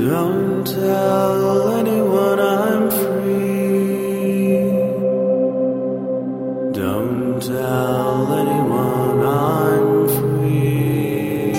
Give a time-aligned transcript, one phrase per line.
[0.00, 4.56] Don't tell anyone I'm free.
[6.72, 11.52] Don't tell anyone I'm free.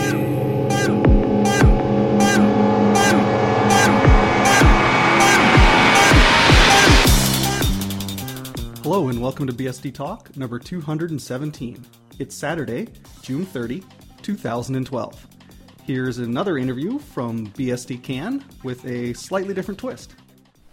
[8.81, 11.85] Hello and welcome to BSD Talk number 217.
[12.17, 12.87] It's Saturday,
[13.21, 13.83] June 30,
[14.23, 15.30] 2012.
[15.91, 20.15] Here's another interview from BSD Can with a slightly different twist.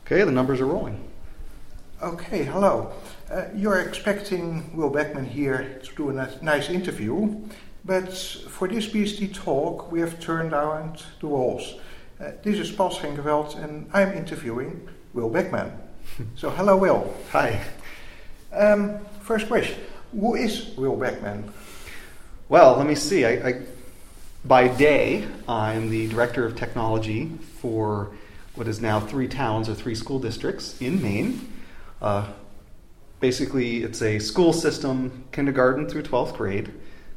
[0.07, 1.11] Okay, the numbers are rolling.
[2.01, 2.93] Okay, hello.
[3.29, 7.37] Uh, you're expecting Will Backman here to do a nice, interview,
[7.85, 11.75] but for this BSD talk we have turned around the roles.
[12.21, 15.73] Uh, this is Paul Schenkeveld and I'm interviewing Will Backman.
[16.37, 17.13] so, hello, Will.
[17.33, 17.61] Hi.
[18.53, 19.81] Um, first question
[20.13, 21.51] Who is Will Backman?
[22.49, 23.25] Well, let me see.
[23.27, 23.63] I, I,
[24.49, 27.31] by day, I'm the director of technology
[27.61, 28.13] for
[28.55, 31.53] what is now three towns or three school districts in Maine.
[32.01, 32.27] Uh,
[33.21, 36.73] basically, it's a school system, kindergarten through 12th grade,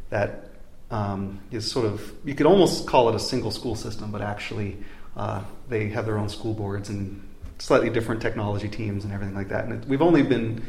[0.10, 0.50] that
[0.92, 4.78] um, is sort of, you could almost call it a single school system, but actually,
[5.16, 7.26] uh, they have their own school boards and
[7.60, 9.64] slightly different technology teams and everything like that.
[9.64, 10.62] And it, we've only been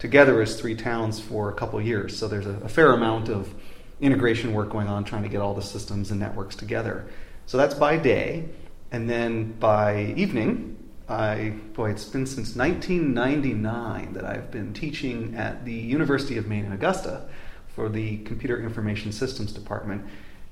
[0.00, 3.54] together as three towns for a couple years, so there's a, a fair amount of
[4.00, 7.06] integration work going on trying to get all the systems and networks together.
[7.46, 8.48] So that's by day.
[8.90, 10.76] And then by evening,
[11.08, 16.66] I, boy, it's been since 1999 that I've been teaching at the University of Maine
[16.66, 17.28] in Augusta
[17.68, 20.04] for the Computer Information Systems Department.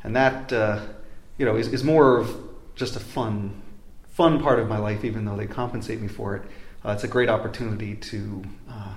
[0.03, 0.81] And that, uh,
[1.39, 2.35] you know, is, is more of
[2.75, 3.63] just a fun,
[4.09, 6.43] fun part of my life, even though they compensate me for it.
[6.85, 8.95] Uh, it's a great opportunity to uh,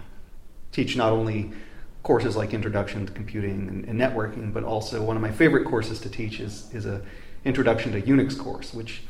[0.72, 1.52] teach not only
[2.10, 6.00] courses like Introduction to Computing and, and, Networking, but also one of my favorite courses
[6.00, 7.00] to teach is, is a
[7.46, 9.04] Introduction to Unix course, which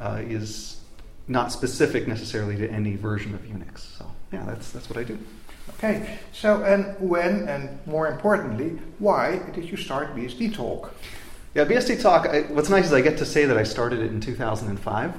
[0.00, 0.80] uh, is
[1.28, 3.80] not specific necessarily to any version of Unix.
[3.98, 5.18] So yeah, that's that's what I do.
[5.74, 10.94] Okay, so and when and more importantly, why did you start BSD Talk?
[11.54, 12.26] Yeah, BSD Talk.
[12.28, 15.14] I, what's nice is I get to say that I started it in 2005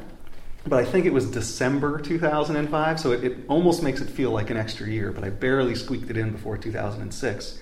[0.68, 4.50] but I think it was December 2005, so it, it, almost makes it feel like
[4.50, 7.60] an extra year, but I barely squeaked it in before 2006.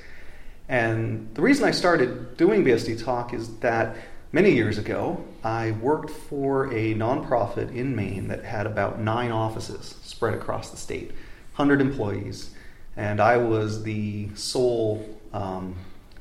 [0.69, 3.95] And the reason I started doing BSD Talk is that
[4.31, 9.95] many years ago, I worked for a nonprofit in Maine that had about nine offices
[10.01, 11.09] spread across the state,
[11.55, 12.49] 100 employees,
[12.95, 15.75] and I was the sole um,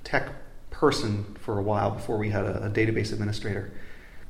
[0.05, 0.29] tech
[0.71, 3.73] person for a while before we had a, a database administrator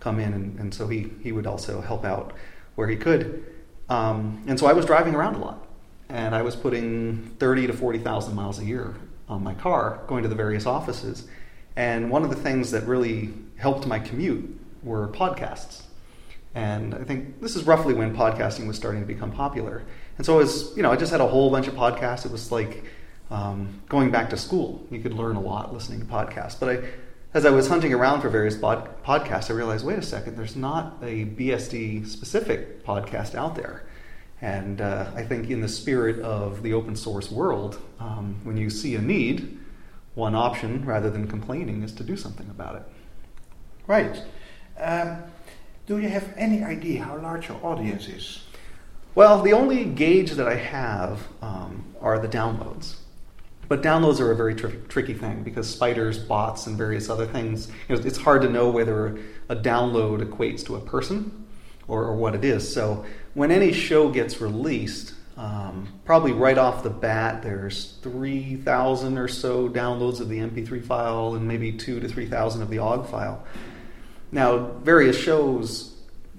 [0.01, 2.33] come in, and, and so he, he would also help out
[2.75, 3.45] where he could.
[3.89, 5.67] Um, and so I was driving around a lot,
[6.09, 8.95] and I was putting 30 to 40,000 miles a year
[9.29, 11.27] on my car going to the various offices.
[11.75, 15.83] And one of the things that really helped my commute were podcasts.
[16.55, 19.83] And I think this is roughly when podcasting was starting to become popular.
[20.17, 22.25] And so it was, you know, I just had a whole bunch of podcasts.
[22.25, 22.85] It was like
[23.31, 24.87] um, going back to school.
[24.91, 26.59] You could learn a lot listening to podcasts.
[26.59, 26.89] But I,
[27.37, 30.57] as I was hunting around for various bod- podcasts, I realized, wait a second, there's
[30.57, 33.83] not a BSD specific podcast out there.
[34.41, 38.71] And uh, I think, in the spirit of the open source world, um, when you
[38.71, 39.59] see a need,
[40.15, 42.83] one option, rather than complaining, is to do something about it.
[43.87, 44.19] Right.
[44.81, 45.23] Um,
[45.87, 48.45] do you have any idea how large your audience is?
[49.15, 52.97] Well, the only gauge that I have um, are the downloads.
[53.69, 57.69] But downloads are a very tr- tricky thing because spiders, bots, and various other things.
[57.89, 59.19] You know, it's hard to know whether
[59.49, 61.47] a download equates to a person
[61.89, 62.73] or, or what it is.
[62.73, 69.29] So when any show gets released, um, probably right off the bat, there's 3,000 or
[69.29, 73.45] so downloads of the MP3 file and maybe two to 3,000 of the OGG file.
[74.33, 75.95] Now, various shows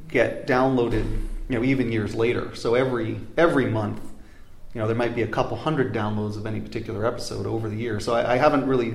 [0.07, 1.05] get downloaded,
[1.49, 2.55] you know, even years later.
[2.55, 4.01] So every every month,
[4.77, 7.75] you know, there might be a couple hundred downloads of any particular episode over the
[7.75, 7.99] year.
[7.99, 8.93] So I, I, haven't really,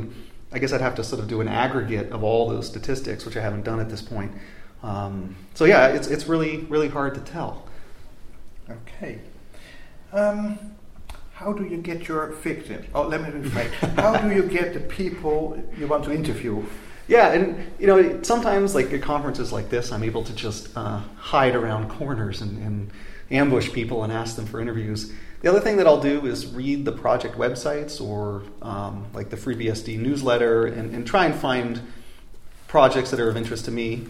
[0.52, 3.36] I guess I'd have to sort of do an aggregate of all those statistics, which
[3.36, 4.30] I haven't done at this point.
[4.84, 7.66] Um, so yeah, it's, it's really, really hard to tell.
[8.70, 9.18] Okay.
[10.12, 10.56] Um,
[11.32, 12.86] how do you get your victims?
[12.94, 13.72] Oh, let me rephrase.
[13.96, 16.64] how do you get the people you want to interview?
[17.08, 21.00] Yeah, and you know, sometimes like at conferences like this, I'm able to just uh,
[21.16, 22.90] hide around corners and, and
[23.30, 25.12] ambush people and ask them for interviews.
[25.40, 29.36] The other thing that I'll do is read the project websites or um, like the
[29.36, 31.80] FreeBSD newsletter and, and, try and find
[32.68, 34.06] projects that are of interest to me.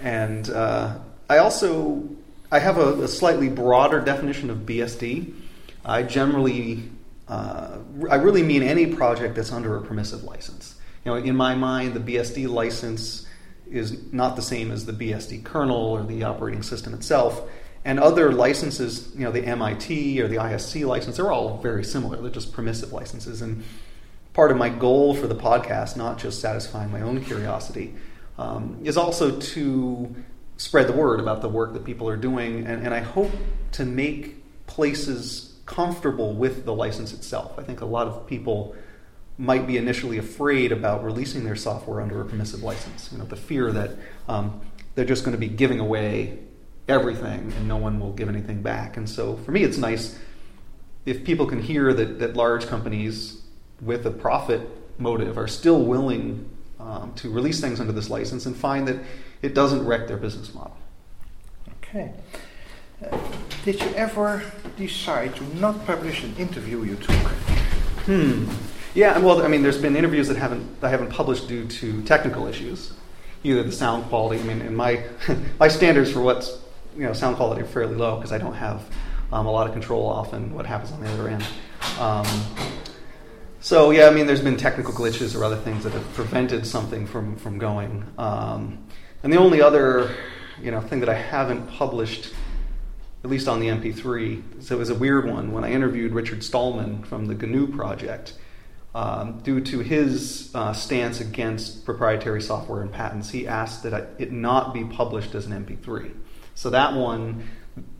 [0.00, 0.98] And uh,
[1.28, 2.08] I also
[2.52, 5.34] I have a, a, slightly broader definition of BSD.
[5.84, 6.84] I generally
[7.26, 7.78] uh,
[8.08, 10.79] I really mean any project that's under a permissive license.
[11.04, 13.26] You know, in my mind, the BSD license
[13.70, 17.48] is not the same as the BSD kernel or the operating system itself.
[17.84, 22.20] And other licenses, you know, the MIT or the ISC license, they're all very similar.
[22.20, 23.40] They're just permissive licenses.
[23.40, 23.64] And
[24.34, 27.94] part of my goal for the podcast, not just satisfying my own curiosity,
[28.36, 30.14] um, is also to
[30.58, 32.66] spread the word about the work that people are doing.
[32.66, 33.30] And, and I hope
[33.72, 37.58] to make places comfortable with the license itself.
[37.58, 38.74] I think a lot of people
[39.40, 43.10] might be initially afraid about releasing their software under a permissive license.
[43.10, 43.92] You know, the fear that
[44.28, 44.60] um,
[44.94, 46.38] they're just going to be giving away
[46.86, 48.98] everything and no one will give anything back.
[48.98, 50.18] And so for me, it's nice
[51.06, 53.40] if people can hear that, that large companies
[53.80, 54.60] with a profit
[54.98, 56.46] motive are still willing
[56.78, 59.02] um, to release things under this license and find that
[59.40, 60.76] it doesn't wreck their business model.
[61.78, 62.12] Okay.
[63.02, 63.18] Uh,
[63.64, 64.42] did you ever
[64.76, 67.16] decide to not publish an interview you took?
[68.04, 68.46] Hmm.
[68.94, 72.02] Yeah, well, I mean, there's been interviews that haven't that I haven't published due to
[72.02, 72.92] technical issues,
[73.44, 74.40] either the sound quality.
[74.40, 75.04] I mean, and my
[75.60, 76.58] my standards for what's
[76.96, 78.82] you know sound quality are fairly low because I don't have
[79.32, 81.46] um, a lot of control often what happens on the other end.
[82.00, 82.26] Um,
[83.60, 87.06] so yeah, I mean, there's been technical glitches or other things that have prevented something
[87.06, 88.04] from from going.
[88.18, 88.84] Um,
[89.22, 90.12] and the only other
[90.60, 92.34] you know thing that I haven't published,
[93.22, 96.42] at least on the MP3, so it was a weird one when I interviewed Richard
[96.42, 98.34] Stallman from the GNU project.
[98.92, 104.32] Um, due to his uh, stance against proprietary software and patents, he asked that it
[104.32, 106.12] not be published as an MP3.
[106.56, 107.48] So that one,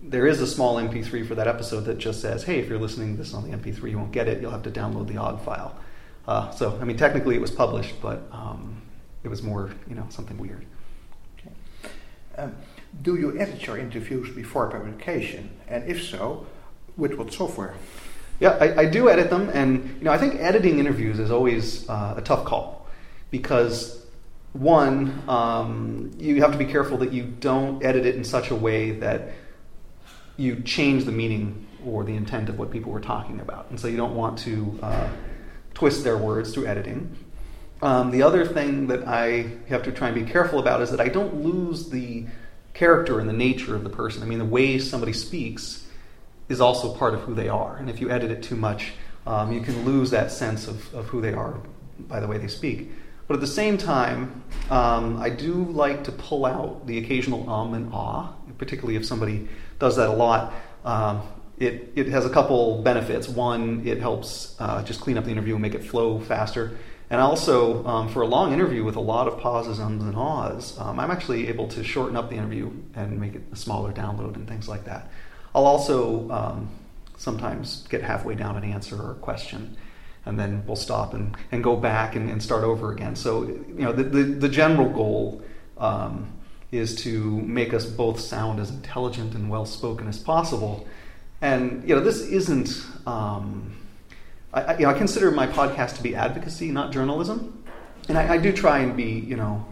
[0.03, 3.17] there is a small MP3 for that episode that just says, "Hey, if you're listening
[3.17, 4.41] to this on the MP3, you won't get it.
[4.41, 5.79] You'll have to download the OGG file."
[6.27, 8.83] Uh, so, I mean, technically it was published, but um,
[9.23, 10.67] it was more, you know, something weird.
[11.39, 11.55] Okay.
[12.37, 12.57] Um,
[13.03, 15.51] do you edit your interviews before publication?
[15.69, 16.47] And if so,
[16.97, 17.75] with what software?
[18.41, 21.89] Yeah, I, I, do edit them, and you know I think editing interviews is always
[21.91, 22.89] uh, a tough call
[23.31, 24.03] because
[24.55, 28.55] one, um, you have to be careful that you don't edit it in such a
[28.55, 29.33] way that
[30.39, 33.89] you change the meaning or the intent of what people were talking about, and so
[33.89, 35.09] you don't want to uh,
[35.75, 37.15] twist their words through editing.
[37.83, 41.01] Um, the other thing that I have to try and be careful about is that
[41.01, 42.27] I don't lose the
[42.73, 44.23] character and the nature of the person.
[44.23, 45.87] I mean, the way somebody speaks
[46.51, 47.77] is also part of who they are.
[47.77, 48.93] And if you edit it too much,
[49.27, 51.59] um, you can lose that sense of, of who they are
[52.01, 52.91] by the way they speak.
[53.27, 57.75] But at the same time, um, I do like to pull out the occasional um
[57.75, 59.49] and ah, particularly if somebody
[59.79, 60.53] does that a lot.
[60.85, 61.23] Um,
[61.59, 63.29] it, it has a couple benefits.
[63.29, 66.77] One, it helps uh, just clean up the interview and make it flow faster.
[67.11, 70.79] And also, um, for a long interview with a lot of pauses, ums, and ahs,
[70.79, 74.37] um, I'm actually able to shorten up the interview and make it a smaller download
[74.37, 75.11] and things like that.
[75.55, 76.69] I'll also um,
[77.17, 79.77] sometimes get halfway down an answer or a question,
[80.25, 83.17] and then we'll stop and, and go back and, and start over again.
[83.17, 85.43] So, you know, the, the, the general goal
[85.79, 86.33] um,
[86.73, 90.87] is to make us both sound as intelligent and well spoken as possible.
[91.41, 93.75] And, you know, this isn't, um,
[94.53, 97.65] I, you know, I consider my podcast to be advocacy, not journalism.
[98.09, 99.67] And I, I do try and be, you know,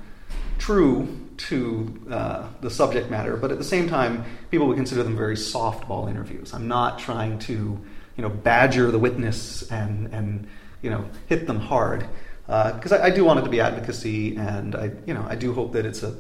[0.59, 5.17] true to uh, the subject matter, but at the same time, people would consider them
[5.17, 6.53] very softball interviews.
[6.53, 10.49] I'm not trying to, you know, badger the witness and and
[10.83, 12.07] you know hit them hard
[12.47, 15.35] because uh, I, I, do want it to be advocacy, and I you know I
[15.35, 16.17] do hope that it's a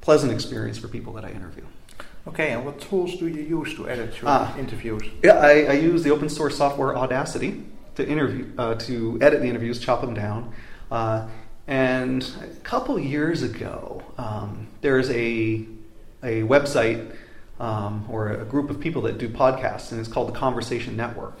[0.00, 1.64] pleasant experience for people that I interview.
[2.26, 5.02] Okay, and what tools do you use to edit your uh, interviews?
[5.22, 9.46] Yeah, I, I, use the open source software Audacity to interview uh, to edit the
[9.46, 10.52] interviews, chop them down.
[11.68, 15.66] And a couple years ago, um, there's a,
[16.22, 17.14] a website
[17.60, 21.38] um, or a group of people that do podcasts, and it's called the Conversation Network.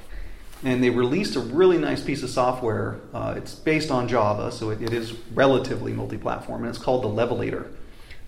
[0.62, 3.00] And they released a really nice piece of software.
[3.14, 7.04] Uh, it's based on Java, so it, it is relatively multi platform, and it's called
[7.04, 7.72] the Levelator.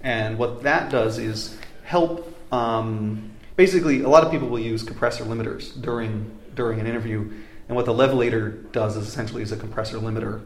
[0.01, 2.35] And what that does is help.
[2.51, 7.31] Um, basically, a lot of people will use compressor limiters during, during an interview,
[7.69, 10.41] and what the Levelator does is essentially is a compressor limiter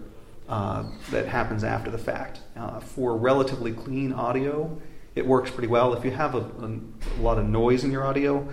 [0.48, 2.40] uh, that happens after the fact.
[2.56, 4.80] Uh, for relatively clean audio,
[5.14, 5.94] it works pretty well.
[5.94, 6.78] If you have a, a,
[7.18, 8.46] a, lot of noise in your audio,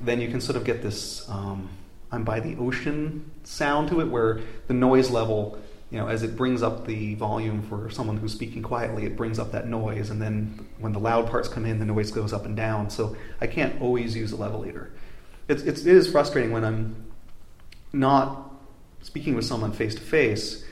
[0.00, 1.68] then you can sort of get this um,
[2.10, 5.58] I'm by the ocean sound to it, where the noise level,
[5.90, 9.38] you know, as it brings up the volume for someone who's speaking quietly, it brings
[9.38, 12.46] up that noise, and then when the loud parts come in, the noise goes up
[12.46, 12.88] and down.
[12.90, 14.88] So I can't always use a levelator.
[15.48, 17.06] It's, it's, it is frustrating when I'm
[17.92, 18.52] not
[19.02, 20.64] speaking with someone face to face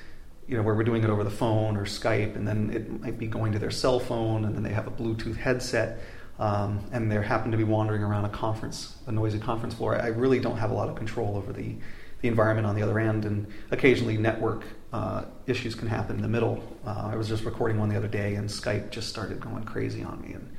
[0.48, 3.18] you know, where we're doing it over the phone or Skype, and then it might
[3.18, 6.00] be going to their cell phone, and then they have a Bluetooth headset,
[6.38, 10.00] um, and they happen to be wandering around a conference, a noisy conference floor.
[10.00, 11.74] I really don't have a lot of control over the,
[12.20, 16.28] the environment on the other end, and occasionally network uh, issues can happen in the
[16.28, 16.62] middle.
[16.86, 20.04] Uh, I was just recording one the other day, and Skype just started going crazy
[20.04, 20.56] on me, and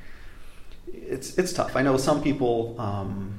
[0.92, 1.76] it's it's tough.
[1.76, 3.38] I know some people um,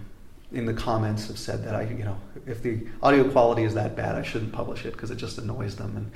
[0.51, 3.95] in the comments have said that I, you know, if the audio quality is that
[3.95, 5.95] bad, I shouldn't publish it because it just annoys them.
[5.95, 6.11] And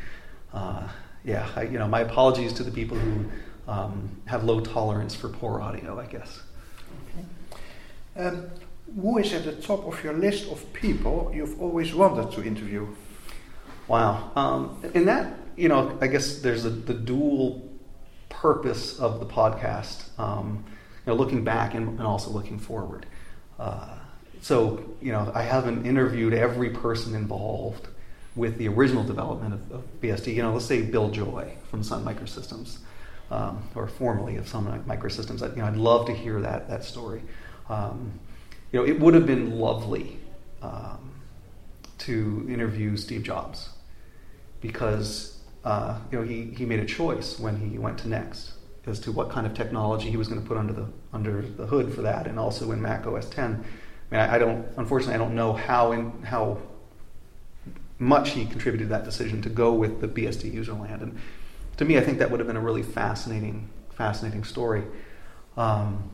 [0.54, 0.88] uh,
[1.24, 3.26] yeah, I, you know, my apologies to the people who
[3.68, 6.00] um, have low tolerance for poor audio.
[6.00, 6.42] I guess.
[7.10, 8.26] Okay.
[8.26, 8.50] Um,
[9.02, 12.88] who is at the top of your list of people you've always wanted to interview?
[13.88, 14.32] Wow.
[14.36, 17.70] Um, in that, you know, I guess there's a, the dual
[18.30, 20.18] purpose of the podcast.
[20.20, 20.66] Um,
[21.06, 23.06] you know, looking back and, and also looking forward.
[23.60, 23.98] Uh,
[24.42, 27.88] so, you know, I haven't interviewed every person involved
[28.36, 30.36] with the original development of, of BSD.
[30.36, 32.78] You know, let's say Bill Joy from Sun Microsystems,
[33.32, 35.42] um, or formerly of Sun Microsystems.
[35.42, 37.22] I, you know, I'd love to hear that that story.
[37.70, 38.20] Um,
[38.72, 40.20] you know, it would have been lovely
[40.62, 41.12] um,
[42.00, 43.70] to interview Steve Jobs
[44.62, 48.54] because uh, you know he, he made a choice when he went to Next
[48.86, 51.66] as to what kind of technology he was going to put under the under the
[51.66, 53.44] hood for that, and also in Mac OS 10.
[53.46, 56.58] I mean, I, I don't unfortunately I don't know how in, how
[58.04, 61.18] much he contributed to that decision to go with the BSD userland, and
[61.78, 64.84] to me, I think that would have been a really fascinating fascinating story.
[65.56, 66.10] Um,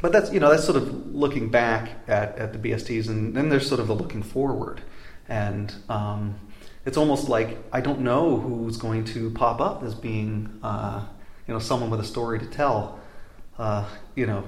[0.00, 3.48] but that's you know that's sort of looking back at, at the BSDs, and then
[3.48, 4.82] there's sort of the looking forward,
[5.28, 6.38] and um,
[6.84, 11.04] it's almost like I don't know who's going to pop up as being uh,
[11.46, 13.00] you know someone with a story to tell.
[13.58, 14.44] Uh, you know,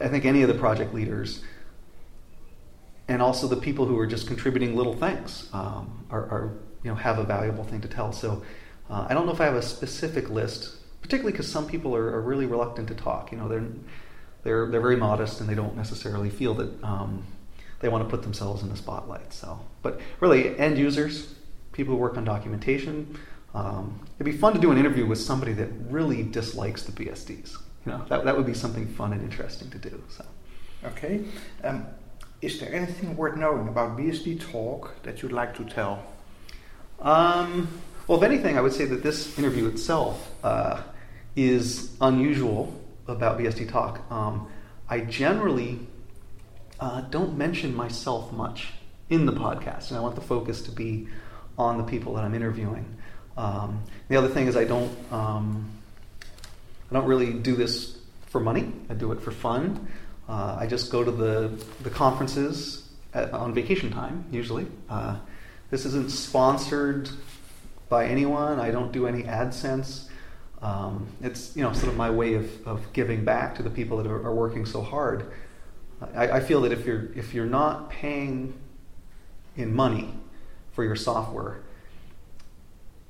[0.00, 1.42] I think any of the project leaders
[3.08, 6.96] and also the people who are just contributing little things um, are, are, you know
[6.96, 8.12] have a valuable thing to tell.
[8.12, 8.42] So
[8.90, 12.14] uh, I don't know if I have a specific list, particularly because some people are,
[12.14, 13.32] are, really reluctant to talk.
[13.32, 13.66] You know, they're
[14.42, 17.24] they're they're very modest and they don't necessarily feel that um,
[17.80, 19.32] they want to put themselves in the spotlight.
[19.32, 21.34] So, but really, end users,
[21.72, 23.18] people who work on documentation,
[23.54, 27.56] um, it'd be fun to do an interview with somebody that really dislikes the BSDs.
[27.86, 30.02] You know, that, that would be something fun and interesting to do.
[30.08, 30.24] So.
[30.84, 31.24] Okay.
[32.40, 36.04] Is there anything worth knowing about BSD Talk that you'd like to tell?
[37.00, 37.68] Um,
[38.06, 40.82] well, if anything, I would say that this interview itself uh,
[41.36, 44.00] is unusual about BSD Talk.
[44.10, 44.48] Um,
[44.88, 45.80] I generally
[46.80, 48.72] uh, don't mention myself much
[49.08, 51.08] in the podcast, and I want the focus to be
[51.56, 52.96] on the people that I'm interviewing.
[53.36, 55.70] Um, the other thing is I don't um,
[56.90, 58.72] I don't really do this for money.
[58.90, 59.88] I do it for fun.
[60.28, 61.52] Uh, I just go to the
[61.82, 64.66] the conferences at, on vacation time usually.
[64.88, 65.16] Uh,
[65.70, 67.10] this isn't sponsored
[67.88, 68.60] by anyone.
[68.60, 70.08] I don't do any AdSense.
[70.62, 73.98] Um, it's you know sort of my way of, of giving back to the people
[73.98, 75.30] that are, are working so hard.
[76.14, 78.54] I, I, feel that if you're if you're not paying
[79.56, 80.14] in money
[80.72, 81.60] for your software,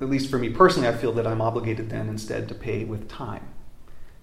[0.01, 3.09] at least for me personally, I feel that I'm obligated then instead to pay with
[3.09, 3.49] time.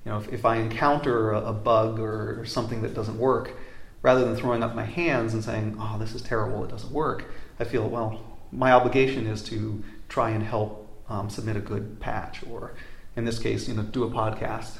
[0.06, 3.54] You know, if, if I encounter a, a bug or, or something that doesn't work,
[4.02, 7.26] rather than throwing up my hands and saying, "Oh, this is terrible, it doesn't work,"
[7.60, 8.22] I feel well.
[8.52, 12.74] My obligation is to try and help um, submit a good patch, or
[13.16, 14.80] in this case, you know, do a podcast.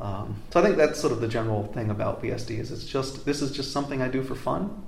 [0.00, 3.24] Um, so I think that's sort of the general thing about BSD is it's just
[3.24, 4.84] this is just something I do for fun,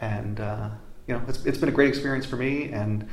[0.00, 0.68] and uh,
[1.06, 3.08] you know, it's it's been a great experience for me, and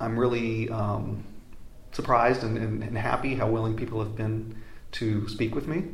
[0.00, 1.24] I'm really um,
[1.92, 4.56] surprised and, and, and, happy how willing people have been
[4.92, 5.84] to speak with me,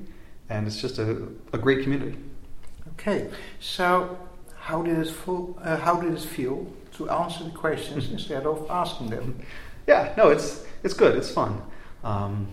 [0.49, 2.17] and it's just a, a great community.
[2.95, 4.19] Okay, so
[4.59, 5.59] how did it feel?
[5.62, 9.41] Uh, how did it feel to answer the questions instead of asking them?
[9.87, 11.17] Yeah, no, it's it's good.
[11.17, 11.62] It's fun,
[12.03, 12.49] um,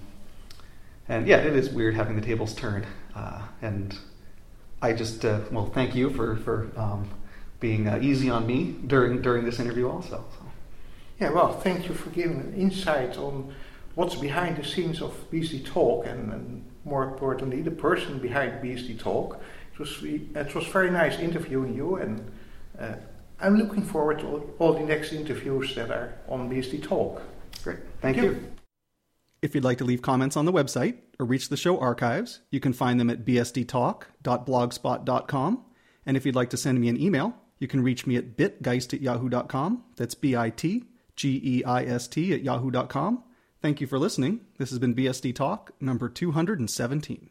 [1.07, 2.85] and yeah, it is weird having the tables turn.
[3.15, 3.97] Uh, and
[4.81, 7.09] I just uh, well, thank you for for um,
[7.59, 10.25] being uh, easy on me during during this interview also.
[10.37, 10.45] So.
[11.19, 13.53] Yeah, well, thank you for giving an insight on
[13.95, 18.97] what's behind the scenes of BSD Talk and, and more importantly, the person behind BSD
[18.99, 19.41] Talk.
[19.73, 22.31] It was, it was very nice interviewing you, and
[22.79, 22.93] uh,
[23.39, 27.23] I'm looking forward to all, all, the next interviews that are on BSD Talk.
[27.63, 27.79] Great.
[28.01, 28.33] Thank, Thank you.
[28.33, 28.51] you.
[29.41, 32.59] If you'd like to leave comments on the website or reach the show archives, you
[32.59, 35.65] can find them at bsdtalk.blogspot.com.
[36.05, 38.93] And if you'd like to send me an email, you can reach me at bitgeist
[38.93, 39.83] at yahoo.com.
[39.95, 40.83] That's B I T
[41.15, 43.23] G E I S T at yahoo.com.
[43.63, 44.41] Thank you for listening.
[44.57, 47.29] This has been BSD Talk number 217.